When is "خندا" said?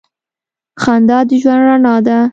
0.81-1.17